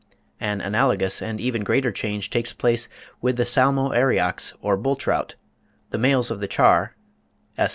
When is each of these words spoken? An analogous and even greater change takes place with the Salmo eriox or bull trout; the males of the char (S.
An 0.39 0.61
analogous 0.61 1.21
and 1.21 1.39
even 1.39 1.63
greater 1.63 1.91
change 1.91 2.31
takes 2.31 2.53
place 2.53 2.89
with 3.21 3.35
the 3.37 3.45
Salmo 3.45 3.89
eriox 3.91 4.51
or 4.59 4.75
bull 4.75 4.95
trout; 4.95 5.35
the 5.91 5.99
males 5.99 6.31
of 6.31 6.39
the 6.39 6.47
char 6.47 6.95
(S. 7.55 7.69